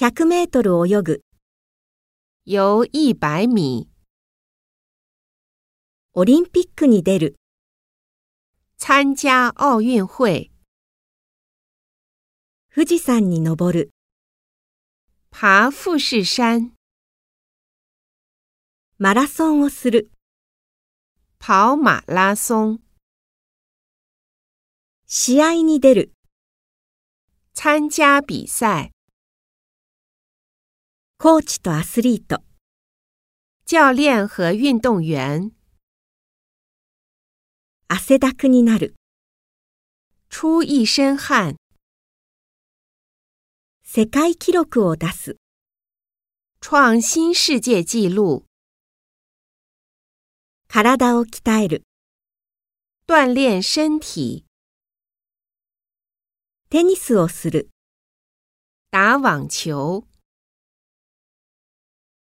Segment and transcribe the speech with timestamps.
[0.00, 1.22] 100メートル泳ぐ、
[2.44, 3.88] 游一百米，
[6.12, 7.36] オリンピックに出る、
[8.76, 10.52] 参加奥运会，
[12.72, 13.90] 富士山に登る、
[15.32, 16.74] 爬富士山，
[18.98, 20.12] マラソンをする、
[21.40, 22.78] 跑马拉松，
[25.08, 26.12] 試合に出る、
[27.52, 28.92] 参加比赛，
[31.17, 32.43] コーチとアスリート、
[33.65, 35.51] 教练和运动员，
[37.87, 38.95] 汗だくになる、
[40.29, 41.55] 出一身汗，
[43.85, 45.37] 世界記録を出す、
[46.59, 48.43] 创新世界纪录，
[50.67, 51.83] 体を鍛える、
[53.07, 54.43] 锻炼身体，
[56.69, 57.69] テニスをする、
[58.91, 60.03] 打网球。